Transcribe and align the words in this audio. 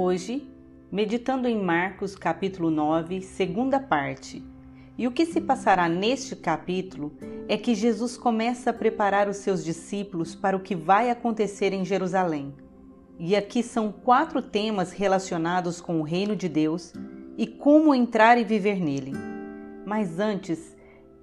Hoje, 0.00 0.48
meditando 0.92 1.48
em 1.48 1.60
Marcos 1.60 2.14
capítulo 2.14 2.70
9, 2.70 3.20
segunda 3.20 3.80
parte. 3.80 4.40
E 4.96 5.08
o 5.08 5.10
que 5.10 5.26
se 5.26 5.40
passará 5.40 5.88
neste 5.88 6.36
capítulo 6.36 7.12
é 7.48 7.56
que 7.56 7.74
Jesus 7.74 8.16
começa 8.16 8.70
a 8.70 8.72
preparar 8.72 9.28
os 9.28 9.38
seus 9.38 9.64
discípulos 9.64 10.36
para 10.36 10.56
o 10.56 10.60
que 10.60 10.76
vai 10.76 11.10
acontecer 11.10 11.72
em 11.72 11.84
Jerusalém. 11.84 12.54
E 13.18 13.34
aqui 13.34 13.60
são 13.60 13.90
quatro 13.90 14.40
temas 14.40 14.92
relacionados 14.92 15.80
com 15.80 15.98
o 15.98 16.04
reino 16.04 16.36
de 16.36 16.48
Deus 16.48 16.92
e 17.36 17.44
como 17.44 17.92
entrar 17.92 18.38
e 18.38 18.44
viver 18.44 18.78
nele. 18.78 19.14
Mas 19.84 20.20
antes, 20.20 20.76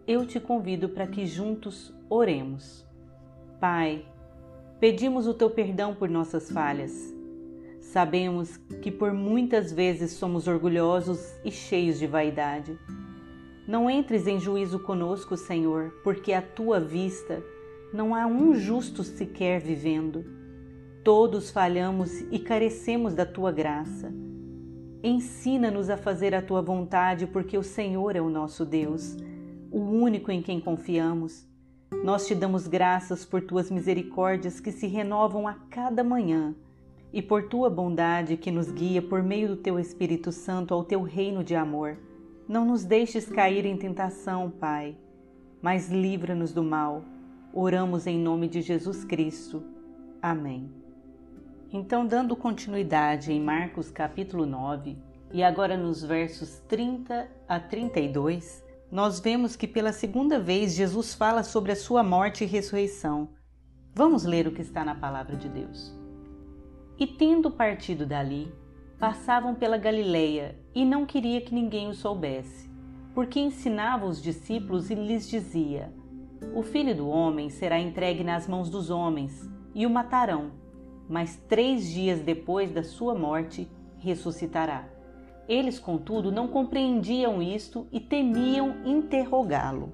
eu 0.06 0.26
te 0.26 0.38
convido 0.38 0.90
para 0.90 1.08
que 1.08 1.26
juntos 1.26 1.94
oremos. 2.10 2.86
Pai, 3.58 4.06
pedimos 4.82 5.28
o 5.28 5.34
teu 5.34 5.50
perdão 5.50 5.96
por 5.96 6.10
nossas 6.10 6.52
falhas 6.52 7.15
Sabemos 7.96 8.58
que 8.82 8.92
por 8.92 9.14
muitas 9.14 9.72
vezes 9.72 10.12
somos 10.12 10.50
orgulhosos 10.50 11.34
e 11.46 11.50
cheios 11.50 11.98
de 11.98 12.06
vaidade. 12.06 12.78
Não 13.66 13.90
entres 13.90 14.28
em 14.28 14.38
juízo 14.38 14.80
conosco, 14.80 15.38
Senhor, 15.38 15.94
porque 16.04 16.34
à 16.34 16.42
tua 16.42 16.78
vista 16.78 17.42
não 17.94 18.14
há 18.14 18.26
um 18.26 18.54
justo 18.54 19.02
sequer 19.02 19.62
vivendo. 19.62 20.26
Todos 21.06 21.50
falhamos 21.50 22.20
e 22.30 22.38
carecemos 22.38 23.14
da 23.14 23.26
tua 23.26 23.50
graça. 23.50 24.14
Ensina-nos 25.02 25.90
a 25.90 25.96
fazer 25.96 26.36
a 26.36 26.42
tua 26.42 26.62
vontade, 26.62 27.26
porque 27.26 27.58
o 27.58 27.64
Senhor 27.64 28.14
é 28.14 28.20
o 28.20 28.30
nosso 28.30 28.66
Deus, 28.66 29.16
o 29.72 29.80
único 29.80 30.34
em 30.34 30.42
quem 30.42 30.60
confiamos. 30.60 31.48
Nós 32.04 32.28
te 32.28 32.36
damos 32.36 32.68
graças 32.68 33.24
por 33.24 33.42
tuas 33.42 33.72
misericórdias 33.72 34.60
que 34.60 34.74
se 34.74 34.86
renovam 34.86 35.48
a 35.48 35.54
cada 35.70 36.04
manhã 36.04 36.54
e 37.16 37.22
por 37.22 37.44
tua 37.44 37.70
bondade 37.70 38.36
que 38.36 38.52
nos 38.52 38.70
guia 38.70 39.02
por 39.02 39.24
meio 39.24 39.48
do 39.48 39.56
teu 39.56 39.80
Espírito 39.80 40.34
Santo 40.34 40.74
ao 40.74 40.84
teu 40.84 41.02
reino 41.02 41.46
de 41.46 41.56
amor. 41.56 41.98
Não 42.46 42.66
nos 42.66 42.84
deixes 42.84 43.26
cair 43.26 43.66
em 43.66 43.78
tentação, 43.78 44.52
Pai, 44.52 44.98
mas 45.62 45.90
livra-nos 45.90 46.52
do 46.52 46.62
mal. 46.62 47.06
Oramos 47.54 48.06
em 48.06 48.20
nome 48.20 48.50
de 48.50 48.62
Jesus 48.62 49.06
Cristo. 49.06 49.64
Amém. 50.22 50.70
Então, 51.72 52.06
dando 52.06 52.36
continuidade 52.36 53.32
em 53.32 53.40
Marcos 53.40 53.90
capítulo 53.90 54.46
9, 54.46 54.98
e 55.32 55.42
agora 55.42 55.78
nos 55.78 56.04
versos 56.04 56.60
30 56.68 57.30
a 57.48 57.60
32, 57.62 58.62
nós 58.92 59.22
vemos 59.22 59.56
que 59.56 59.68
pela 59.70 59.94
segunda 59.94 60.38
vez 60.38 60.74
Jesus 60.74 61.14
fala 61.14 61.44
sobre 61.44 61.72
a 61.72 61.78
sua 61.78 62.04
morte 62.04 62.44
e 62.44 62.48
ressurreição. 62.48 63.30
Vamos 63.94 64.26
ler 64.26 64.48
o 64.48 64.52
que 64.52 64.62
está 64.62 64.84
na 64.84 64.96
palavra 64.96 65.38
de 65.38 65.48
Deus. 65.48 66.05
E 66.98 67.06
tendo 67.06 67.52
partido 67.52 68.06
dali, 68.06 68.54
passavam 68.98 69.54
pela 69.54 69.78
Galileia, 69.78 70.56
e 70.74 70.86
não 70.86 71.06
queria 71.06 71.42
que 71.42 71.54
ninguém 71.54 71.90
o 71.90 71.94
soubesse, 71.94 72.70
porque 73.14 73.40
ensinava 73.40 74.06
os 74.06 74.22
discípulos 74.22 74.90
e 74.90 74.96
lhes 74.96 75.28
dizia: 75.28 75.92
O 76.54 76.64
filho 76.64 76.96
do 76.96 77.10
homem 77.10 77.50
será 77.50 77.80
entregue 77.80 78.24
nas 78.24 78.48
mãos 78.48 78.70
dos 78.70 78.90
homens, 78.90 79.50
e 79.74 79.86
o 79.86 79.90
matarão, 79.90 80.52
mas 81.10 81.36
três 81.50 81.92
dias 81.92 82.22
depois 82.22 82.72
da 82.72 82.84
sua 82.84 83.14
morte 83.14 83.68
ressuscitará. 84.00 84.88
Eles, 85.50 85.78
contudo, 85.78 86.32
não 86.32 86.48
compreendiam 86.48 87.42
isto 87.42 87.88
e 87.92 88.00
temiam 88.00 88.78
interrogá-lo. 88.86 89.94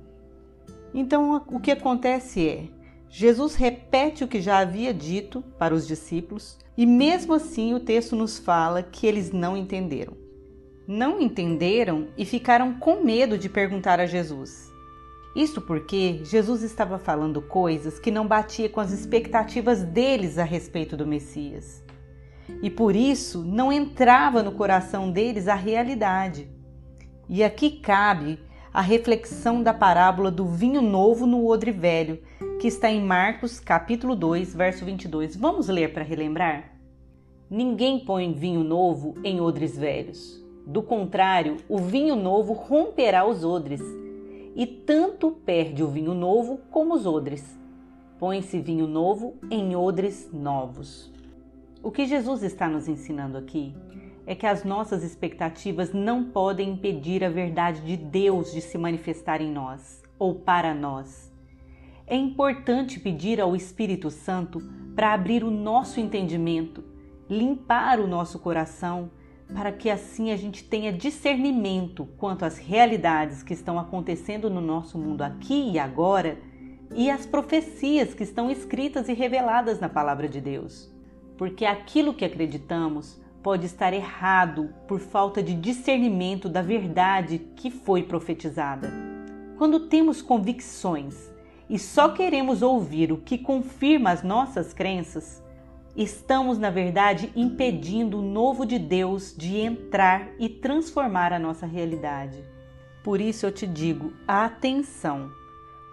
Então, 0.93 1.43
o 1.47 1.59
que 1.59 1.71
acontece 1.71 2.47
é: 2.47 2.80
Jesus 3.13 3.55
repete 3.55 4.23
o 4.23 4.27
que 4.27 4.39
já 4.39 4.59
havia 4.59 4.93
dito 4.93 5.43
para 5.59 5.75
os 5.75 5.85
discípulos, 5.85 6.57
e 6.77 6.85
mesmo 6.85 7.33
assim 7.33 7.73
o 7.73 7.79
texto 7.79 8.15
nos 8.15 8.39
fala 8.39 8.81
que 8.81 9.05
eles 9.05 9.33
não 9.33 9.57
entenderam. 9.57 10.13
Não 10.87 11.19
entenderam 11.19 12.07
e 12.17 12.23
ficaram 12.23 12.73
com 12.75 13.03
medo 13.03 13.37
de 13.37 13.49
perguntar 13.49 13.99
a 13.99 14.05
Jesus. 14.05 14.71
Isto 15.35 15.59
porque 15.59 16.21
Jesus 16.23 16.63
estava 16.63 16.97
falando 16.97 17.41
coisas 17.41 17.99
que 17.99 18.09
não 18.09 18.25
batia 18.25 18.69
com 18.69 18.79
as 18.79 18.93
expectativas 18.93 19.83
deles 19.83 20.37
a 20.37 20.45
respeito 20.45 20.95
do 20.95 21.05
Messias. 21.05 21.83
E 22.63 22.69
por 22.69 22.95
isso 22.95 23.43
não 23.43 23.73
entrava 23.73 24.41
no 24.41 24.53
coração 24.53 25.11
deles 25.11 25.49
a 25.49 25.55
realidade. 25.55 26.49
E 27.27 27.43
aqui 27.43 27.71
cabe 27.71 28.39
a 28.73 28.79
reflexão 28.79 29.61
da 29.61 29.73
parábola 29.73 30.31
do 30.31 30.45
vinho 30.45 30.81
novo 30.81 31.25
no 31.25 31.45
odre 31.45 31.71
velho, 31.71 32.21
que 32.59 32.67
está 32.67 32.89
em 32.89 33.01
Marcos, 33.01 33.59
capítulo 33.59 34.15
2, 34.15 34.55
verso 34.55 34.85
22. 34.85 35.35
Vamos 35.35 35.67
ler 35.67 35.91
para 35.93 36.03
relembrar? 36.03 36.71
Ninguém 37.49 37.99
põe 37.99 38.31
vinho 38.31 38.63
novo 38.63 39.15
em 39.25 39.41
odres 39.41 39.77
velhos. 39.77 40.41
Do 40.65 40.81
contrário, 40.81 41.57
o 41.67 41.79
vinho 41.79 42.15
novo 42.15 42.53
romperá 42.53 43.25
os 43.25 43.43
odres, 43.43 43.81
e 44.55 44.65
tanto 44.65 45.31
perde 45.31 45.83
o 45.83 45.87
vinho 45.89 46.13
novo 46.13 46.61
como 46.71 46.93
os 46.93 47.05
odres. 47.05 47.43
Põe-se 48.17 48.57
vinho 48.59 48.87
novo 48.87 49.35
em 49.49 49.75
odres 49.75 50.29
novos. 50.31 51.11
O 51.83 51.91
que 51.91 52.05
Jesus 52.05 52.41
está 52.41 52.69
nos 52.69 52.87
ensinando 52.87 53.37
aqui 53.37 53.73
é 54.25 54.35
que 54.35 54.45
as 54.45 54.63
nossas 54.63 55.03
expectativas 55.03 55.93
não 55.93 56.25
podem 56.25 56.71
impedir 56.71 57.23
a 57.23 57.29
verdade 57.29 57.81
de 57.81 57.97
Deus 57.97 58.51
de 58.51 58.61
se 58.61 58.77
manifestar 58.77 59.41
em 59.41 59.51
nós 59.51 60.01
ou 60.19 60.35
para 60.35 60.73
nós. 60.73 61.31
É 62.05 62.15
importante 62.15 62.99
pedir 62.99 63.39
ao 63.39 63.55
Espírito 63.55 64.11
Santo 64.11 64.61
para 64.95 65.13
abrir 65.13 65.43
o 65.43 65.49
nosso 65.49 65.99
entendimento, 65.99 66.83
limpar 67.29 67.99
o 67.99 68.07
nosso 68.07 68.37
coração, 68.39 69.09
para 69.53 69.71
que 69.71 69.89
assim 69.89 70.31
a 70.31 70.37
gente 70.37 70.63
tenha 70.63 70.93
discernimento 70.93 72.05
quanto 72.17 72.45
às 72.45 72.57
realidades 72.57 73.43
que 73.43 73.53
estão 73.53 73.79
acontecendo 73.79 74.49
no 74.49 74.61
nosso 74.61 74.97
mundo 74.97 75.21
aqui 75.21 75.71
e 75.71 75.79
agora 75.79 76.37
e 76.93 77.09
as 77.09 77.25
profecias 77.25 78.13
que 78.13 78.23
estão 78.23 78.51
escritas 78.51 79.07
e 79.07 79.13
reveladas 79.13 79.79
na 79.79 79.89
palavra 79.89 80.27
de 80.27 80.41
Deus. 80.41 80.91
Porque 81.37 81.65
aquilo 81.65 82.13
que 82.13 82.25
acreditamos 82.25 83.19
pode 83.43 83.65
estar 83.65 83.93
errado 83.93 84.73
por 84.87 84.99
falta 84.99 85.41
de 85.41 85.53
discernimento 85.53 86.47
da 86.47 86.61
verdade 86.61 87.39
que 87.55 87.69
foi 87.69 88.03
profetizada. 88.03 88.91
Quando 89.57 89.87
temos 89.87 90.21
convicções 90.21 91.31
e 91.69 91.77
só 91.77 92.09
queremos 92.09 92.61
ouvir 92.61 93.11
o 93.11 93.17
que 93.17 93.37
confirma 93.37 94.11
as 94.11 94.23
nossas 94.23 94.73
crenças, 94.73 95.43
estamos, 95.95 96.57
na 96.57 96.69
verdade, 96.69 97.31
impedindo 97.35 98.19
o 98.19 98.21
novo 98.21 98.65
de 98.65 98.79
Deus 98.79 99.35
de 99.37 99.57
entrar 99.57 100.29
e 100.39 100.47
transformar 100.49 101.33
a 101.33 101.39
nossa 101.39 101.65
realidade. 101.65 102.43
Por 103.03 103.19
isso 103.19 103.45
eu 103.45 103.51
te 103.51 103.65
digo: 103.65 104.13
atenção! 104.27 105.40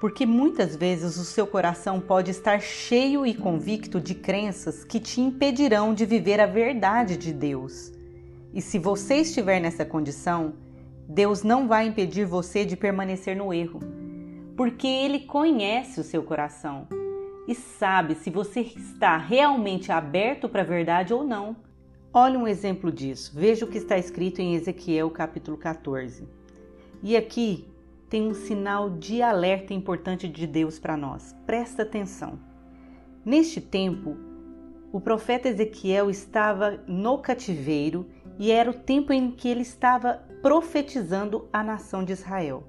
Porque 0.01 0.25
muitas 0.25 0.77
vezes 0.77 1.17
o 1.17 1.25
seu 1.25 1.47
coração 1.47 2.01
pode 2.01 2.31
estar 2.31 2.61
cheio 2.61 3.27
e 3.27 3.35
convicto 3.35 4.01
de 4.01 4.15
crenças 4.15 4.85
que 4.85 5.01
te 5.01 5.21
impedirão 5.21 5.93
de 5.93 6.07
viver 6.07 6.41
a 6.41 6.47
verdade 6.47 7.17
de 7.17 7.33
Deus. 7.33 7.93
E 8.55 8.63
se 8.63 8.79
você 8.79 9.17
estiver 9.17 9.61
nessa 9.61 9.85
condição, 9.85 10.55
Deus 11.09 11.43
não 11.43 11.67
vai 11.67 11.87
impedir 11.87 12.25
você 12.25 12.65
de 12.65 12.77
permanecer 12.77 13.37
no 13.37 13.53
erro, 13.53 13.81
porque 14.57 14.87
Ele 14.87 15.21
conhece 15.21 16.01
o 16.01 16.05
seu 16.05 16.23
coração 16.23 16.87
e 17.49 17.55
sabe 17.55 18.15
se 18.15 18.31
você 18.31 18.61
está 18.61 19.17
realmente 19.17 19.91
aberto 19.91 20.49
para 20.49 20.63
a 20.63 20.67
verdade 20.67 21.13
ou 21.13 21.25
não. 21.25 21.57
Olhe 22.13 22.37
um 22.37 22.47
exemplo 22.47 22.93
disso. 22.93 23.33
Veja 23.35 23.65
o 23.65 23.69
que 23.69 23.79
está 23.79 23.99
escrito 23.99 24.41
em 24.41 24.55
Ezequiel 24.55 25.11
capítulo 25.11 25.57
14. 25.57 26.29
E 27.03 27.17
aqui 27.17 27.67
tem 28.09 28.27
um 28.27 28.35
sinal 28.35 28.91
de 28.91 29.23
alerta 29.23 29.75
importante 29.75 30.29
de 30.29 30.47
Deus 30.47 30.79
para 30.79 30.97
nós. 30.97 31.35
Presta 31.45 31.83
atenção. 31.83 32.39
Neste 33.25 33.61
tempo, 33.61 34.17
o 34.91 35.01
profeta 35.01 35.49
Ezequiel 35.49 36.09
estava 36.09 36.83
no 36.87 37.19
cativeiro 37.19 38.07
e 38.39 38.51
era 38.51 38.71
o 38.71 38.75
tempo 38.75 39.13
em 39.13 39.31
que 39.31 39.49
ele 39.49 39.61
estava 39.61 40.23
profetizando 40.41 41.49
a 41.53 41.63
nação 41.63 42.05
de 42.05 42.13
Israel. 42.13 42.65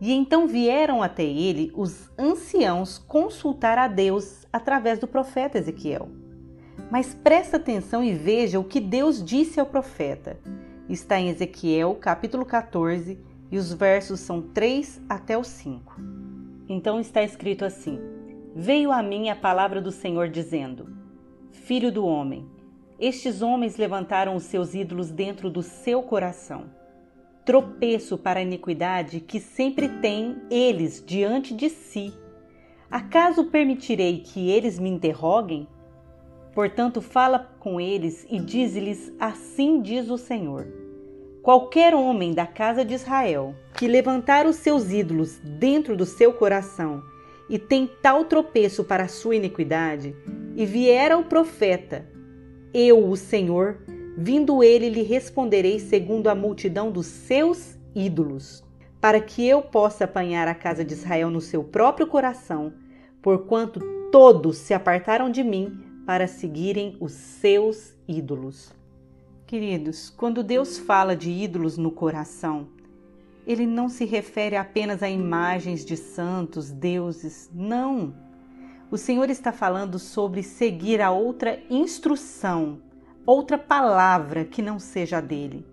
E 0.00 0.12
então 0.12 0.46
vieram 0.46 1.02
até 1.02 1.24
ele 1.24 1.72
os 1.74 2.10
anciãos 2.18 2.98
consultar 2.98 3.78
a 3.78 3.88
Deus 3.88 4.46
através 4.52 4.98
do 4.98 5.08
profeta 5.08 5.58
Ezequiel. 5.58 6.08
Mas 6.90 7.14
presta 7.14 7.56
atenção 7.56 8.04
e 8.04 8.12
veja 8.12 8.60
o 8.60 8.64
que 8.64 8.80
Deus 8.80 9.24
disse 9.24 9.58
ao 9.58 9.66
profeta. 9.66 10.38
Está 10.88 11.18
em 11.18 11.30
Ezequiel, 11.30 11.94
capítulo 11.94 12.44
14, 12.44 13.18
e 13.50 13.58
os 13.58 13.72
versos 13.72 14.20
são 14.20 14.42
3 14.42 15.02
até 15.08 15.36
o 15.36 15.44
5. 15.44 16.00
Então 16.68 17.00
está 17.00 17.22
escrito 17.22 17.64
assim: 17.64 17.98
Veio 18.54 18.90
a 18.90 19.02
mim 19.02 19.28
a 19.28 19.36
palavra 19.36 19.80
do 19.80 19.90
Senhor 19.90 20.28
dizendo: 20.28 20.88
Filho 21.52 21.92
do 21.92 22.06
homem, 22.06 22.46
estes 22.98 23.42
homens 23.42 23.76
levantaram 23.76 24.36
os 24.36 24.44
seus 24.44 24.74
ídolos 24.74 25.10
dentro 25.10 25.50
do 25.50 25.62
seu 25.62 26.02
coração. 26.02 26.64
Tropeço 27.44 28.16
para 28.16 28.40
a 28.40 28.42
iniquidade 28.42 29.20
que 29.20 29.38
sempre 29.38 29.88
têm 30.00 30.36
eles 30.50 31.02
diante 31.04 31.54
de 31.54 31.68
si. 31.68 32.12
Acaso 32.90 33.46
permitirei 33.46 34.20
que 34.20 34.50
eles 34.50 34.78
me 34.78 34.88
interroguem? 34.88 35.68
Portanto, 36.54 37.02
fala 37.02 37.40
com 37.58 37.80
eles 37.80 38.26
e 38.30 38.38
diz-lhes: 38.38 39.12
Assim 39.18 39.82
diz 39.82 40.08
o 40.08 40.16
Senhor. 40.16 40.83
Qualquer 41.44 41.94
homem 41.94 42.32
da 42.32 42.46
casa 42.46 42.82
de 42.86 42.94
Israel 42.94 43.54
que 43.76 43.86
levantar 43.86 44.46
os 44.46 44.56
seus 44.56 44.90
ídolos 44.90 45.38
dentro 45.44 45.94
do 45.94 46.06
seu 46.06 46.32
coração 46.32 47.02
e 47.50 47.58
tem 47.58 47.86
tal 48.00 48.24
tropeço 48.24 48.82
para 48.82 49.02
a 49.02 49.08
sua 49.08 49.36
iniquidade, 49.36 50.16
e 50.56 50.64
vier 50.64 51.12
ao 51.12 51.22
profeta, 51.24 52.08
eu, 52.72 53.10
o 53.10 53.14
Senhor, 53.14 53.76
vindo 54.16 54.64
ele, 54.64 54.88
lhe 54.88 55.02
responderei 55.02 55.78
segundo 55.78 56.28
a 56.28 56.34
multidão 56.34 56.90
dos 56.90 57.04
seus 57.04 57.76
ídolos, 57.94 58.64
para 58.98 59.20
que 59.20 59.46
eu 59.46 59.60
possa 59.60 60.04
apanhar 60.04 60.48
a 60.48 60.54
casa 60.54 60.82
de 60.82 60.94
Israel 60.94 61.28
no 61.28 61.42
seu 61.42 61.62
próprio 61.62 62.06
coração, 62.06 62.72
porquanto 63.20 63.80
todos 64.10 64.56
se 64.56 64.72
apartaram 64.72 65.30
de 65.30 65.44
mim 65.44 65.78
para 66.06 66.26
seguirem 66.26 66.96
os 66.98 67.12
seus 67.12 67.94
ídolos. 68.08 68.72
Queridos, 69.46 70.08
quando 70.08 70.42
Deus 70.42 70.78
fala 70.78 71.14
de 71.14 71.30
ídolos 71.30 71.76
no 71.76 71.90
coração, 71.90 72.66
ele 73.46 73.66
não 73.66 73.90
se 73.90 74.06
refere 74.06 74.56
apenas 74.56 75.02
a 75.02 75.08
imagens 75.08 75.84
de 75.84 75.98
santos, 75.98 76.70
deuses, 76.70 77.50
não. 77.52 78.14
O 78.90 78.96
Senhor 78.96 79.28
está 79.28 79.52
falando 79.52 79.98
sobre 79.98 80.42
seguir 80.42 81.02
a 81.02 81.10
outra 81.10 81.62
instrução, 81.68 82.80
outra 83.26 83.58
palavra 83.58 84.46
que 84.46 84.62
não 84.62 84.78
seja 84.78 85.18
a 85.18 85.20
dele. 85.20 85.66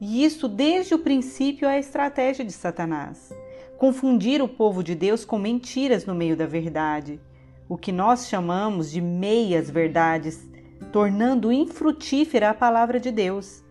E 0.00 0.24
isso 0.24 0.48
desde 0.48 0.94
o 0.94 0.98
princípio 0.98 1.68
é 1.68 1.74
a 1.76 1.78
estratégia 1.78 2.42
de 2.42 2.52
Satanás. 2.52 3.34
Confundir 3.76 4.40
o 4.40 4.48
povo 4.48 4.82
de 4.82 4.94
Deus 4.94 5.26
com 5.26 5.38
mentiras 5.38 6.06
no 6.06 6.14
meio 6.14 6.38
da 6.38 6.46
verdade, 6.46 7.20
o 7.68 7.76
que 7.76 7.92
nós 7.92 8.28
chamamos 8.28 8.90
de 8.90 9.02
meias 9.02 9.68
verdades, 9.68 10.48
tornando 10.92 11.52
infrutífera 11.52 12.50
a 12.50 12.54
palavra 12.54 13.00
de 13.00 13.10
Deus. 13.10 13.64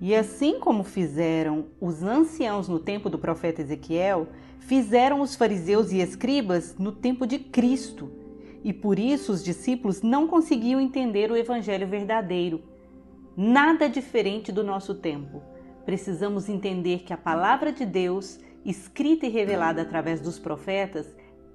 E 0.00 0.14
assim 0.14 0.58
como 0.58 0.82
fizeram 0.82 1.66
os 1.80 2.02
anciãos 2.02 2.68
no 2.68 2.78
tempo 2.78 3.10
do 3.10 3.18
profeta 3.18 3.60
Ezequiel, 3.60 4.28
fizeram 4.58 5.20
os 5.20 5.34
fariseus 5.34 5.92
e 5.92 6.00
escribas 6.00 6.76
no 6.78 6.92
tempo 6.92 7.26
de 7.26 7.38
Cristo. 7.38 8.10
E 8.64 8.72
por 8.72 8.98
isso 8.98 9.32
os 9.32 9.42
discípulos 9.42 10.02
não 10.02 10.26
conseguiam 10.26 10.80
entender 10.80 11.30
o 11.30 11.36
evangelho 11.36 11.86
verdadeiro. 11.86 12.62
Nada 13.36 13.88
diferente 13.88 14.52
do 14.52 14.64
nosso 14.64 14.94
tempo. 14.94 15.42
Precisamos 15.84 16.48
entender 16.48 17.00
que 17.00 17.12
a 17.12 17.16
palavra 17.16 17.72
de 17.72 17.84
Deus, 17.84 18.38
escrita 18.64 19.26
e 19.26 19.30
revelada 19.30 19.82
através 19.82 20.20
dos 20.20 20.38
profetas, 20.38 21.06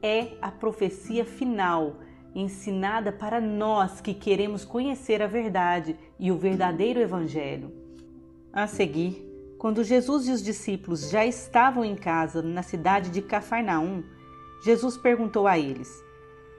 é 0.01 0.33
a 0.41 0.51
profecia 0.51 1.25
final, 1.25 1.97
ensinada 2.35 3.11
para 3.13 3.39
nós 3.39 4.01
que 4.01 4.13
queremos 4.13 4.65
conhecer 4.65 5.21
a 5.21 5.27
verdade 5.27 5.95
e 6.19 6.31
o 6.31 6.37
verdadeiro 6.37 6.99
evangelho. 6.99 7.71
A 8.51 8.67
seguir, 8.67 9.25
quando 9.57 9.83
Jesus 9.83 10.27
e 10.27 10.31
os 10.31 10.43
discípulos 10.43 11.09
já 11.09 11.25
estavam 11.25 11.85
em 11.85 11.95
casa 11.95 12.41
na 12.41 12.61
cidade 12.61 13.09
de 13.09 13.21
Cafarnaum, 13.21 14.03
Jesus 14.63 14.97
perguntou 14.97 15.47
a 15.47 15.57
eles: 15.57 15.89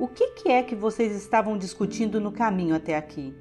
O 0.00 0.08
que, 0.08 0.48
é 0.48 0.62
que 0.62 0.74
vocês 0.74 1.14
estavam 1.14 1.58
discutindo 1.58 2.20
no 2.20 2.32
caminho 2.32 2.74
até 2.74 2.96
aqui? 2.96 3.34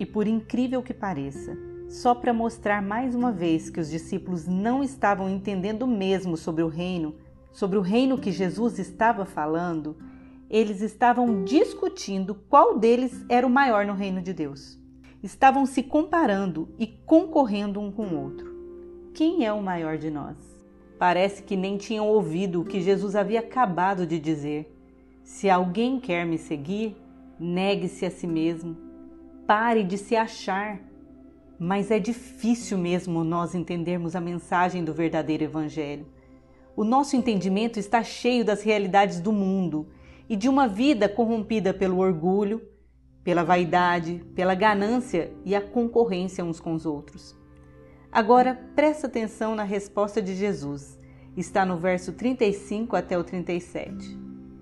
E 0.00 0.06
por 0.06 0.26
incrível 0.26 0.82
que 0.82 0.94
pareça, 0.94 1.56
só 1.88 2.14
para 2.14 2.32
mostrar 2.32 2.82
mais 2.82 3.14
uma 3.14 3.32
vez 3.32 3.70
que 3.70 3.80
os 3.80 3.90
discípulos 3.90 4.46
não 4.46 4.82
estavam 4.82 5.28
entendendo 5.28 5.86
mesmo 5.86 6.36
sobre 6.36 6.62
o 6.62 6.68
reino, 6.68 7.14
sobre 7.52 7.78
o 7.78 7.82
reino 7.82 8.18
que 8.18 8.30
Jesus 8.30 8.78
estava 8.78 9.24
falando, 9.24 9.96
eles 10.50 10.80
estavam 10.80 11.44
discutindo 11.44 12.34
qual 12.34 12.78
deles 12.78 13.24
era 13.28 13.46
o 13.46 13.50
maior 13.50 13.86
no 13.86 13.94
reino 13.94 14.22
de 14.22 14.32
Deus 14.32 14.78
estavam 15.22 15.66
se 15.66 15.82
comparando 15.82 16.68
e 16.78 16.86
concorrendo 16.86 17.80
um 17.80 17.90
com 17.90 18.06
o 18.06 18.22
outro. 18.22 18.56
Quem 19.14 19.44
é 19.44 19.52
o 19.52 19.62
maior 19.62 19.98
de 19.98 20.10
nós? 20.10 20.36
Parece 20.98 21.42
que 21.42 21.56
nem 21.56 21.76
tinham 21.76 22.08
ouvido 22.08 22.60
o 22.60 22.64
que 22.64 22.80
Jesus 22.80 23.16
havia 23.16 23.40
acabado 23.40 24.06
de 24.06 24.18
dizer. 24.18 24.74
Se 25.22 25.50
alguém 25.50 26.00
quer 26.00 26.24
me 26.24 26.38
seguir, 26.38 26.96
negue-se 27.38 28.06
a 28.06 28.10
si 28.10 28.26
mesmo, 28.26 28.76
pare 29.46 29.82
de 29.82 29.98
se 29.98 30.16
achar. 30.16 30.80
Mas 31.58 31.90
é 31.90 31.98
difícil 31.98 32.78
mesmo 32.78 33.24
nós 33.24 33.54
entendermos 33.54 34.14
a 34.14 34.20
mensagem 34.20 34.84
do 34.84 34.94
verdadeiro 34.94 35.44
Evangelho. 35.44 36.06
O 36.76 36.84
nosso 36.84 37.16
entendimento 37.16 37.78
está 37.78 38.04
cheio 38.04 38.44
das 38.44 38.62
realidades 38.62 39.20
do 39.20 39.32
mundo 39.32 39.88
e 40.28 40.36
de 40.36 40.48
uma 40.48 40.68
vida 40.68 41.08
corrompida 41.08 41.72
pelo 41.72 41.98
orgulho, 41.98 42.60
pela 43.24 43.44
vaidade, 43.44 44.24
pela 44.34 44.54
ganância 44.54 45.32
e 45.44 45.54
a 45.54 45.60
concorrência 45.60 46.44
uns 46.44 46.60
com 46.60 46.72
os 46.72 46.86
outros. 46.86 47.36
Agora 48.10 48.58
presta 48.74 49.06
atenção 49.06 49.54
na 49.54 49.64
resposta 49.64 50.20
de 50.20 50.34
Jesus. 50.34 50.98
Está 51.36 51.64
no 51.64 51.76
verso 51.76 52.12
35 52.12 52.96
até 52.96 53.18
o 53.18 53.24
37. 53.24 54.18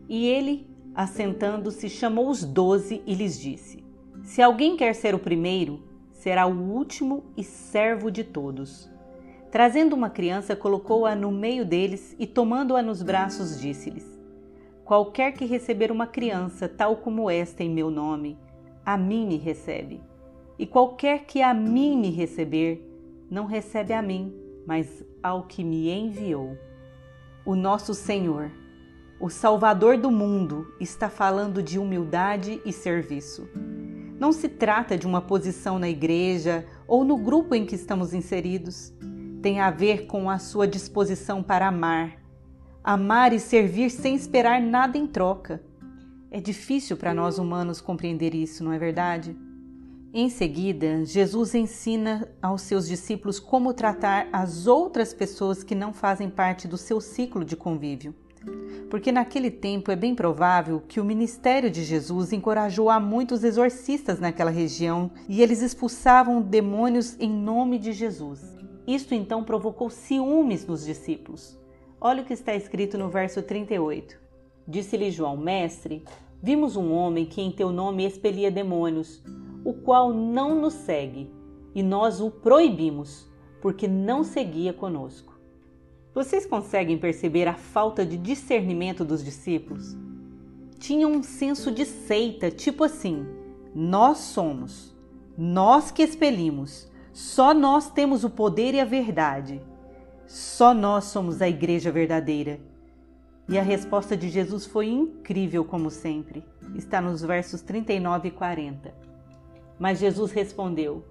E 0.08 0.26
ele, 0.26 0.68
assentando-se, 0.94 1.88
chamou 1.88 2.28
os 2.28 2.44
doze 2.44 3.02
e 3.06 3.14
lhes 3.14 3.38
disse: 3.38 3.84
Se 4.22 4.42
alguém 4.42 4.76
quer 4.76 4.94
ser 4.94 5.14
o 5.14 5.18
primeiro, 5.18 5.82
será 6.10 6.46
o 6.46 6.58
último 6.58 7.24
e 7.36 7.44
servo 7.44 8.10
de 8.10 8.24
todos. 8.24 8.90
Trazendo 9.50 9.94
uma 9.94 10.10
criança, 10.10 10.56
colocou-a 10.56 11.14
no 11.14 11.30
meio 11.30 11.64
deles 11.64 12.16
e, 12.18 12.26
tomando-a 12.26 12.82
nos 12.82 13.00
braços, 13.00 13.60
disse-lhes: 13.60 14.15
Qualquer 14.86 15.32
que 15.32 15.44
receber 15.44 15.90
uma 15.90 16.06
criança, 16.06 16.68
tal 16.68 16.98
como 16.98 17.28
esta, 17.28 17.64
em 17.64 17.68
meu 17.68 17.90
nome, 17.90 18.38
a 18.84 18.96
mim 18.96 19.26
me 19.26 19.36
recebe. 19.36 20.00
E 20.56 20.64
qualquer 20.64 21.24
que 21.24 21.42
a 21.42 21.52
mim 21.52 21.98
me 21.98 22.08
receber, 22.08 22.88
não 23.28 23.46
recebe 23.46 23.92
a 23.92 24.00
mim, 24.00 24.32
mas 24.64 25.04
ao 25.20 25.42
que 25.42 25.64
me 25.64 25.90
enviou. 25.90 26.56
O 27.44 27.56
nosso 27.56 27.94
Senhor, 27.94 28.52
o 29.18 29.28
Salvador 29.28 29.98
do 29.98 30.08
mundo, 30.08 30.72
está 30.78 31.10
falando 31.10 31.60
de 31.60 31.80
humildade 31.80 32.62
e 32.64 32.72
serviço. 32.72 33.48
Não 34.20 34.30
se 34.30 34.48
trata 34.48 34.96
de 34.96 35.04
uma 35.04 35.20
posição 35.20 35.80
na 35.80 35.88
igreja 35.88 36.64
ou 36.86 37.04
no 37.04 37.16
grupo 37.16 37.56
em 37.56 37.66
que 37.66 37.74
estamos 37.74 38.14
inseridos. 38.14 38.94
Tem 39.42 39.58
a 39.58 39.68
ver 39.68 40.06
com 40.06 40.30
a 40.30 40.38
sua 40.38 40.64
disposição 40.68 41.42
para 41.42 41.66
amar. 41.66 42.25
Amar 42.86 43.32
e 43.32 43.40
servir 43.40 43.90
sem 43.90 44.14
esperar 44.14 44.62
nada 44.62 44.96
em 44.96 45.08
troca. 45.08 45.60
É 46.30 46.40
difícil 46.40 46.96
para 46.96 47.12
nós 47.12 47.36
humanos 47.36 47.80
compreender 47.80 48.32
isso, 48.32 48.62
não 48.62 48.72
é 48.72 48.78
verdade? 48.78 49.36
Em 50.14 50.30
seguida, 50.30 51.04
Jesus 51.04 51.56
ensina 51.56 52.28
aos 52.40 52.62
seus 52.62 52.86
discípulos 52.86 53.40
como 53.40 53.74
tratar 53.74 54.28
as 54.32 54.68
outras 54.68 55.12
pessoas 55.12 55.64
que 55.64 55.74
não 55.74 55.92
fazem 55.92 56.30
parte 56.30 56.68
do 56.68 56.78
seu 56.78 57.00
ciclo 57.00 57.44
de 57.44 57.56
convívio. 57.56 58.14
Porque 58.88 59.10
naquele 59.10 59.50
tempo 59.50 59.90
é 59.90 59.96
bem 59.96 60.14
provável 60.14 60.80
que 60.86 61.00
o 61.00 61.04
ministério 61.04 61.68
de 61.68 61.82
Jesus 61.82 62.32
encorajou 62.32 62.88
a 62.88 63.00
muitos 63.00 63.42
exorcistas 63.42 64.20
naquela 64.20 64.52
região 64.52 65.10
e 65.28 65.42
eles 65.42 65.60
expulsavam 65.60 66.40
demônios 66.40 67.16
em 67.18 67.32
nome 67.32 67.80
de 67.80 67.92
Jesus. 67.92 68.40
Isto 68.86 69.12
então 69.12 69.42
provocou 69.42 69.90
ciúmes 69.90 70.64
nos 70.64 70.84
discípulos. 70.84 71.58
Olha 72.00 72.22
o 72.22 72.24
que 72.24 72.32
está 72.32 72.54
escrito 72.54 72.98
no 72.98 73.08
verso 73.08 73.42
38. 73.42 74.18
Disse-lhe 74.68 75.10
João, 75.10 75.36
mestre, 75.36 76.04
Vimos 76.42 76.76
um 76.76 76.92
homem 76.92 77.24
que 77.24 77.40
em 77.40 77.50
teu 77.50 77.72
nome 77.72 78.04
expelia 78.04 78.50
demônios, 78.50 79.22
o 79.64 79.72
qual 79.72 80.12
não 80.12 80.54
nos 80.54 80.74
segue, 80.74 81.30
e 81.74 81.82
nós 81.82 82.20
o 82.20 82.30
proibimos, 82.30 83.26
porque 83.60 83.88
não 83.88 84.22
seguia 84.22 84.72
conosco. 84.72 85.38
Vocês 86.14 86.46
conseguem 86.46 86.98
perceber 86.98 87.48
a 87.48 87.54
falta 87.54 88.04
de 88.04 88.16
discernimento 88.16 89.04
dos 89.04 89.24
discípulos? 89.24 89.96
Tinham 90.78 91.10
um 91.10 91.22
senso 91.22 91.72
de 91.72 91.84
seita, 91.84 92.50
tipo 92.50 92.84
assim: 92.84 93.26
nós 93.74 94.18
somos, 94.18 94.94
nós 95.36 95.90
que 95.90 96.02
expelimos, 96.02 96.88
só 97.12 97.52
nós 97.52 97.90
temos 97.90 98.24
o 98.24 98.30
poder 98.30 98.74
e 98.74 98.80
a 98.80 98.84
verdade, 98.84 99.60
só 100.26 100.74
nós 100.74 101.04
somos 101.04 101.40
a 101.40 101.48
igreja 101.48 101.92
verdadeira. 101.92 102.58
E 103.48 103.56
a 103.56 103.62
resposta 103.62 104.16
de 104.16 104.28
Jesus 104.28 104.66
foi 104.66 104.88
incrível, 104.88 105.64
como 105.64 105.88
sempre. 105.88 106.44
Está 106.74 107.00
nos 107.00 107.22
versos 107.22 107.62
39 107.62 108.28
e 108.28 108.30
40. 108.32 108.92
Mas 109.78 110.00
Jesus 110.00 110.32
respondeu: 110.32 111.04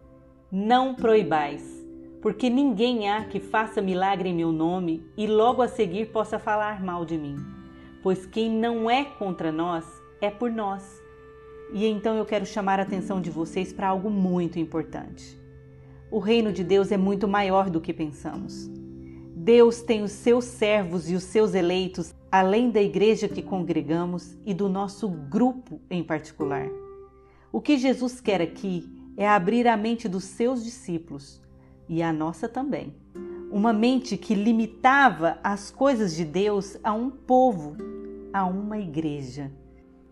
Não 0.52 0.94
proibais, 0.94 1.64
porque 2.22 2.50
ninguém 2.50 3.10
há 3.10 3.24
que 3.24 3.40
faça 3.40 3.82
milagre 3.82 4.30
em 4.30 4.36
meu 4.36 4.52
nome 4.52 5.10
e 5.16 5.26
logo 5.28 5.62
a 5.62 5.68
seguir 5.68 6.08
possa 6.08 6.38
falar 6.38 6.84
mal 6.84 7.06
de 7.06 7.18
mim. 7.18 7.38
Pois 8.04 8.26
quem 8.26 8.52
não 8.52 8.90
é 8.90 9.06
contra 9.06 9.50
nós 9.50 9.86
é 10.20 10.30
por 10.30 10.52
nós. 10.52 11.02
E 11.72 11.86
então 11.86 12.18
eu 12.18 12.26
quero 12.26 12.46
chamar 12.46 12.80
a 12.80 12.84
atenção 12.84 13.22
de 13.22 13.30
vocês 13.30 13.72
para 13.72 13.88
algo 13.88 14.10
muito 14.10 14.60
importante. 14.60 15.40
O 16.12 16.20
reino 16.20 16.52
de 16.52 16.64
Deus 16.64 16.92
é 16.92 16.98
muito 16.98 17.28
maior 17.28 17.70
do 17.70 17.82
que 17.82 17.94
pensamos. 17.94 18.70
Deus 19.38 19.82
tem 19.82 20.02
os 20.02 20.14
seus 20.14 20.46
servos 20.46 21.10
e 21.10 21.14
os 21.14 21.24
seus 21.24 21.54
eleitos, 21.54 22.16
além 22.32 22.72
da 22.72 22.82
igreja 22.82 23.28
que 23.28 23.42
congregamos 23.42 24.38
e 24.46 24.54
do 24.54 24.70
nosso 24.70 25.10
grupo 25.10 25.82
em 25.90 26.02
particular. 26.02 26.70
O 27.52 27.60
que 27.60 27.78
Jesus 27.78 28.22
quer 28.22 28.42
aqui 28.42 28.90
é 29.18 29.28
abrir 29.28 29.68
a 29.68 29.76
mente 29.76 30.08
dos 30.08 30.24
seus 30.24 30.64
discípulos 30.64 31.42
e 31.90 32.02
a 32.02 32.14
nossa 32.14 32.48
também. 32.48 32.96
Uma 33.52 33.74
mente 33.74 34.16
que 34.16 34.34
limitava 34.34 35.38
as 35.44 35.70
coisas 35.70 36.16
de 36.16 36.24
Deus 36.24 36.78
a 36.82 36.94
um 36.94 37.10
povo, 37.10 37.76
a 38.32 38.46
uma 38.46 38.80
igreja. 38.80 39.52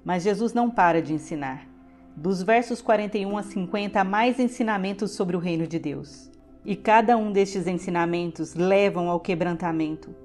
Mas 0.04 0.24
Jesus 0.24 0.54
não 0.54 0.70
para 0.70 1.02
de 1.02 1.14
ensinar. 1.14 1.66
Dos 2.14 2.44
versos 2.44 2.82
41 2.82 3.38
a 3.38 3.44
50 3.44 4.02
há 4.02 4.04
mais 4.04 4.38
ensinamentos 4.38 5.12
sobre 5.12 5.38
o 5.38 5.40
reino 5.40 5.66
de 5.66 5.80
Deus. 5.80 6.30
E 6.66 6.76
cada 6.76 7.18
um 7.18 7.32
destes 7.32 7.68
ensinamentos 7.68 8.56
levam 8.56 9.10
ao 9.10 9.20
quebrantamento, 9.20 10.16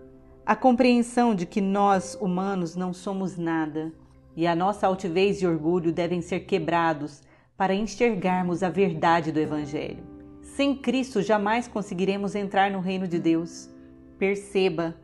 a 0.47 0.55
compreensão 0.55 1.35
de 1.35 1.45
que 1.45 1.61
nós, 1.61 2.17
humanos, 2.21 2.77
não 2.77 2.93
somos 2.93 3.37
nada 3.37 3.93
e 4.37 4.47
a 4.47 4.55
nossa 4.55 4.87
altivez 4.87 5.43
e 5.43 5.47
orgulho 5.49 5.93
devem 5.93 6.23
ser 6.23 6.41
quebrados 6.41 7.23
para 7.57 7.75
enxergarmos 7.75 8.63
a 8.63 8.71
verdade 8.71 9.33
do 9.33 9.41
Evangelho. 9.41 10.05
Sem 10.41 10.77
Cristo 10.77 11.21
jamais 11.23 11.67
conseguiremos 11.67 12.37
entrar 12.37 12.71
no 12.71 12.79
reino 12.79 13.09
de 13.09 13.19
Deus. 13.19 13.69
Perceba, 14.17 14.97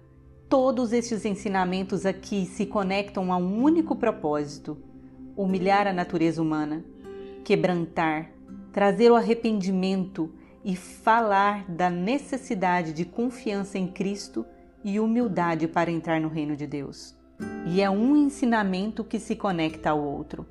todos 0.48 0.92
estes 0.92 1.24
ensinamentos 1.24 2.06
aqui 2.06 2.46
se 2.46 2.64
conectam 2.64 3.32
a 3.32 3.36
um 3.36 3.60
único 3.60 3.96
propósito: 3.96 4.78
humilhar 5.36 5.88
a 5.88 5.92
natureza 5.92 6.40
humana, 6.40 6.84
quebrantar, 7.42 8.30
trazer 8.72 9.10
o 9.10 9.16
arrependimento 9.16 10.32
e 10.64 10.74
falar 10.74 11.70
da 11.70 11.90
necessidade 11.90 12.92
de 12.92 13.04
confiança 13.04 13.78
em 13.78 13.86
Cristo 13.86 14.46
e 14.82 14.98
humildade 14.98 15.68
para 15.68 15.90
entrar 15.90 16.20
no 16.20 16.28
reino 16.28 16.56
de 16.56 16.66
Deus. 16.66 17.14
E 17.66 17.82
é 17.82 17.90
um 17.90 18.16
ensinamento 18.16 19.04
que 19.04 19.18
se 19.18 19.36
conecta 19.36 19.90
ao 19.90 20.02
outro. 20.02 20.46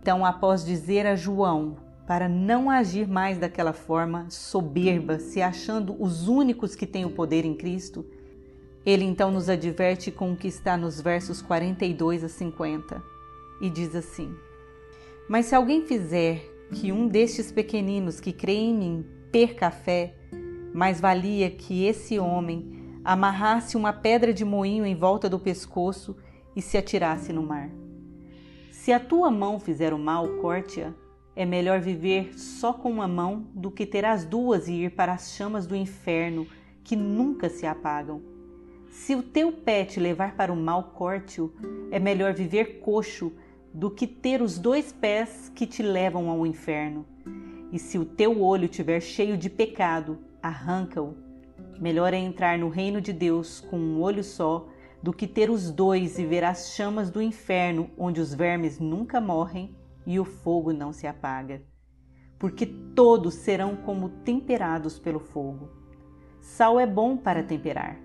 Então, 0.00 0.24
após 0.24 0.64
dizer 0.64 1.06
a 1.06 1.14
João 1.14 1.76
para 2.06 2.28
não 2.28 2.70
agir 2.70 3.08
mais 3.08 3.38
daquela 3.38 3.72
forma 3.72 4.26
soberba, 4.30 5.18
se 5.18 5.42
achando 5.42 5.96
os 6.00 6.28
únicos 6.28 6.74
que 6.74 6.86
têm 6.86 7.04
o 7.04 7.10
poder 7.10 7.44
em 7.44 7.54
Cristo, 7.54 8.06
ele 8.84 9.04
então 9.04 9.32
nos 9.32 9.48
adverte 9.48 10.12
com 10.12 10.32
o 10.32 10.36
que 10.36 10.46
está 10.46 10.76
nos 10.76 11.00
versos 11.00 11.42
42 11.42 12.22
a 12.22 12.28
50 12.28 13.02
e 13.60 13.68
diz 13.68 13.96
assim: 13.96 14.32
Mas 15.28 15.46
se 15.46 15.56
alguém 15.56 15.84
fizer 15.84 16.40
que 16.72 16.92
um 16.92 17.08
destes 17.08 17.50
pequeninos 17.50 18.20
que 18.20 18.32
creem 18.32 18.70
em 18.70 18.78
mim 18.78 19.15
perca 19.36 19.66
a 19.66 19.70
fé, 19.70 20.14
mais 20.72 20.98
valia 20.98 21.50
que 21.50 21.84
esse 21.84 22.18
homem 22.18 22.72
amarrasse 23.04 23.76
uma 23.76 23.92
pedra 23.92 24.32
de 24.32 24.46
moinho 24.46 24.86
em 24.86 24.94
volta 24.94 25.28
do 25.28 25.38
pescoço 25.38 26.16
e 26.56 26.62
se 26.62 26.78
atirasse 26.78 27.34
no 27.34 27.42
mar. 27.42 27.68
Se 28.72 28.94
a 28.94 28.98
tua 28.98 29.30
mão 29.30 29.60
fizer 29.60 29.92
o 29.92 29.98
mal, 29.98 30.26
corte-a. 30.40 30.94
É 31.36 31.44
melhor 31.44 31.80
viver 31.80 32.32
só 32.38 32.72
com 32.72 32.90
uma 32.90 33.06
mão 33.06 33.46
do 33.52 33.70
que 33.70 33.84
ter 33.84 34.06
as 34.06 34.24
duas 34.24 34.68
e 34.68 34.84
ir 34.84 34.92
para 34.92 35.12
as 35.12 35.34
chamas 35.34 35.66
do 35.66 35.76
inferno 35.76 36.46
que 36.82 36.96
nunca 36.96 37.50
se 37.50 37.66
apagam. 37.66 38.22
Se 38.88 39.14
o 39.14 39.22
teu 39.22 39.52
pé 39.52 39.84
te 39.84 40.00
levar 40.00 40.34
para 40.34 40.50
o 40.50 40.56
mal, 40.56 40.92
corte-o. 40.94 41.52
É 41.90 41.98
melhor 41.98 42.32
viver 42.32 42.80
coxo 42.80 43.34
do 43.70 43.90
que 43.90 44.06
ter 44.06 44.40
os 44.40 44.58
dois 44.58 44.92
pés 44.92 45.52
que 45.54 45.66
te 45.66 45.82
levam 45.82 46.30
ao 46.30 46.46
inferno. 46.46 47.04
E 47.72 47.78
se 47.78 47.98
o 47.98 48.04
teu 48.04 48.42
olho 48.42 48.66
estiver 48.66 49.00
cheio 49.00 49.36
de 49.36 49.50
pecado, 49.50 50.18
arranca-o. 50.42 51.16
Melhor 51.80 52.14
é 52.14 52.16
entrar 52.16 52.58
no 52.58 52.68
reino 52.68 53.00
de 53.00 53.12
Deus 53.12 53.60
com 53.60 53.78
um 53.78 54.00
olho 54.00 54.22
só 54.22 54.68
do 55.02 55.12
que 55.12 55.26
ter 55.26 55.50
os 55.50 55.70
dois 55.70 56.18
e 56.18 56.24
ver 56.24 56.44
as 56.44 56.74
chamas 56.74 57.10
do 57.10 57.20
inferno, 57.20 57.90
onde 57.98 58.20
os 58.20 58.32
vermes 58.32 58.78
nunca 58.78 59.20
morrem 59.20 59.74
e 60.06 60.18
o 60.18 60.24
fogo 60.24 60.72
não 60.72 60.92
se 60.92 61.06
apaga. 61.06 61.62
Porque 62.38 62.66
todos 62.66 63.34
serão 63.34 63.76
como 63.76 64.08
temperados 64.08 64.98
pelo 64.98 65.20
fogo. 65.20 65.68
Sal 66.40 66.78
é 66.78 66.86
bom 66.86 67.16
para 67.16 67.42
temperar, 67.42 67.98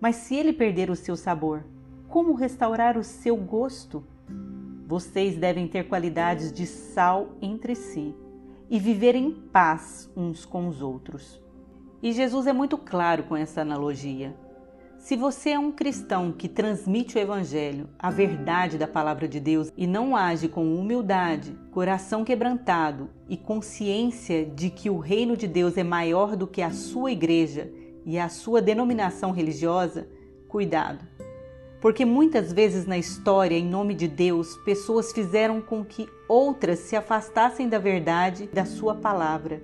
mas 0.00 0.16
se 0.16 0.36
ele 0.36 0.52
perder 0.52 0.90
o 0.90 0.96
seu 0.96 1.16
sabor, 1.16 1.64
como 2.08 2.34
restaurar 2.34 2.96
o 2.96 3.04
seu 3.04 3.36
gosto? 3.36 4.04
Vocês 4.86 5.36
devem 5.36 5.68
ter 5.68 5.88
qualidades 5.88 6.52
de 6.52 6.66
sal 6.66 7.36
entre 7.40 7.74
si 7.74 8.14
e 8.70 8.78
viver 8.78 9.16
em 9.16 9.32
paz 9.32 10.08
uns 10.16 10.46
com 10.46 10.68
os 10.68 10.80
outros. 10.80 11.42
E 12.00 12.12
Jesus 12.12 12.46
é 12.46 12.52
muito 12.52 12.78
claro 12.78 13.24
com 13.24 13.36
essa 13.36 13.60
analogia. 13.60 14.34
Se 14.96 15.16
você 15.16 15.50
é 15.50 15.58
um 15.58 15.72
cristão 15.72 16.30
que 16.30 16.46
transmite 16.46 17.16
o 17.16 17.20
Evangelho, 17.20 17.88
a 17.98 18.10
verdade 18.10 18.78
da 18.78 18.86
palavra 18.86 19.26
de 19.26 19.40
Deus 19.40 19.72
e 19.76 19.86
não 19.86 20.14
age 20.14 20.46
com 20.46 20.78
humildade, 20.78 21.58
coração 21.72 22.22
quebrantado 22.22 23.10
e 23.28 23.36
consciência 23.36 24.44
de 24.44 24.70
que 24.70 24.90
o 24.90 24.98
reino 24.98 25.36
de 25.36 25.48
Deus 25.48 25.76
é 25.76 25.82
maior 25.82 26.36
do 26.36 26.46
que 26.46 26.62
a 26.62 26.70
sua 26.70 27.10
igreja 27.10 27.72
e 28.04 28.18
a 28.18 28.28
sua 28.28 28.60
denominação 28.60 29.30
religiosa, 29.30 30.06
cuidado. 30.46 31.04
Porque 31.80 32.04
muitas 32.04 32.52
vezes 32.52 32.86
na 32.86 32.98
história, 32.98 33.56
em 33.56 33.64
nome 33.64 33.94
de 33.94 34.06
Deus, 34.06 34.56
pessoas 34.58 35.12
fizeram 35.12 35.60
com 35.60 35.82
que 35.84 36.06
outras 36.28 36.80
se 36.80 36.94
afastassem 36.94 37.68
da 37.68 37.78
verdade 37.78 38.48
da 38.52 38.66
sua 38.66 38.94
palavra 38.94 39.62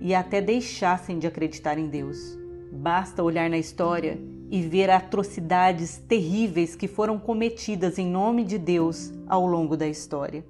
e 0.00 0.14
até 0.14 0.40
deixassem 0.40 1.18
de 1.18 1.26
acreditar 1.26 1.76
em 1.76 1.88
Deus. 1.88 2.38
Basta 2.70 3.22
olhar 3.22 3.50
na 3.50 3.58
história 3.58 4.20
e 4.50 4.62
ver 4.62 4.88
atrocidades 4.88 5.98
terríveis 5.98 6.76
que 6.76 6.86
foram 6.86 7.18
cometidas 7.18 7.98
em 7.98 8.06
nome 8.06 8.44
de 8.44 8.56
Deus 8.56 9.12
ao 9.26 9.44
longo 9.44 9.76
da 9.76 9.88
história. 9.88 10.44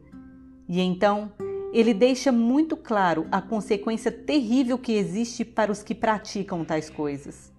E 0.69 0.81
então, 0.81 1.33
ele 1.73 1.95
deixa 1.95 2.31
muito 2.31 2.77
claro 2.77 3.27
a 3.33 3.41
consequência 3.41 4.13
terrível 4.13 4.77
que 4.79 4.93
existe 4.93 5.45
para 5.45 5.73
os 5.73 5.83
que 5.83 5.95
praticam 5.95 6.65
tais 6.65 6.91
coisas. 6.91 7.51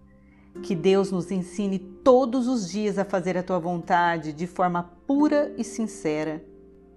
Que 0.64 0.76
Deus 0.76 1.12
nos 1.12 1.32
ensine 1.32 1.80
todos 1.80 2.48
os 2.48 2.70
dias 2.70 2.98
a 2.98 3.06
fazer 3.06 3.38
a 3.38 3.44
tua 3.44 3.60
vontade 3.60 4.34
de 4.34 4.46
forma 4.46 4.84
pura 5.08 5.54
e 5.58 5.64
sincera. 5.64 6.44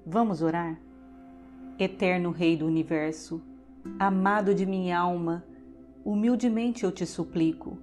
Vamos 0.04 0.42
orar? 0.42 0.80
Eterno 1.78 2.30
Rei 2.30 2.56
do 2.56 2.66
universo, 2.66 3.40
amado 3.98 4.54
de 4.54 4.66
minha 4.66 4.98
alma, 4.98 5.44
humildemente 6.04 6.84
eu 6.84 6.92
te 6.92 7.06
suplico 7.06 7.78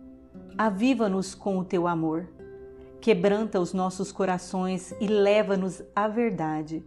Aviva-nos 0.59 1.33
com 1.33 1.57
o 1.57 1.63
teu 1.63 1.88
amor. 1.88 2.27
Quebranta 3.00 3.62
os 3.62 3.71
nossos 3.71 4.12
corações 4.12 4.93
e 5.00 5.07
leva-nos 5.07 5.81
à 5.95 6.05
verdade. 6.05 6.83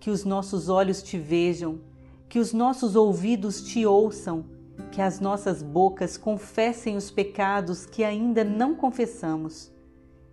Que 0.00 0.08
os 0.08 0.24
nossos 0.24 0.70
olhos 0.70 1.02
te 1.02 1.18
vejam, 1.18 1.78
que 2.26 2.38
os 2.38 2.54
nossos 2.54 2.96
ouvidos 2.96 3.60
te 3.60 3.84
ouçam, 3.84 4.46
que 4.90 5.00
as 5.00 5.20
nossas 5.20 5.62
bocas 5.62 6.16
confessem 6.16 6.96
os 6.96 7.10
pecados 7.10 7.86
que 7.86 8.04
ainda 8.04 8.44
não 8.44 8.74
confessamos 8.74 9.72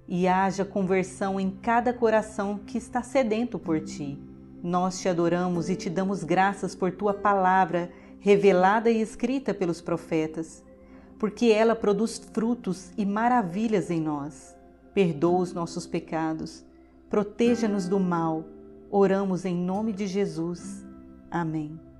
e 0.08 0.28
haja 0.28 0.66
conversão 0.66 1.40
em 1.40 1.50
cada 1.50 1.94
coração 1.94 2.60
que 2.60 2.78
está 2.78 3.02
sedento 3.02 3.58
por 3.58 3.80
ti. 3.80 4.20
Nós 4.62 5.00
te 5.00 5.10
adoramos 5.10 5.70
e 5.70 5.76
te 5.76 5.90
damos 5.90 6.24
graças 6.24 6.76
por 6.76 6.92
tua 6.92 7.14
palavra 7.14 7.92
revelada 8.20 8.90
e 8.90 9.02
escrita 9.02 9.54
pelos 9.54 9.82
profetas 9.82 10.64
porque 11.24 11.46
ela 11.46 11.74
produz 11.74 12.18
frutos 12.34 12.92
e 12.98 13.06
maravilhas 13.06 13.90
em 13.90 14.02
nós. 14.02 14.54
Perdoa 14.94 15.40
os 15.40 15.54
nossos 15.54 15.88
pecados, 15.88 16.66
proteja-nos 17.10 17.88
do 17.88 17.98
mal. 17.98 18.44
Oramos 18.92 19.46
em 19.46 19.56
nome 19.56 19.94
de 19.94 20.06
Jesus. 20.06 20.86
Amém. 21.32 21.93